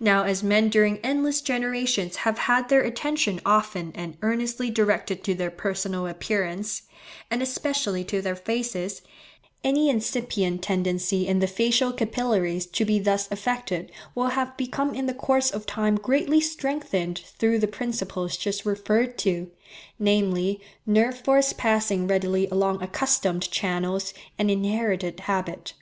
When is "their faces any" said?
8.20-9.90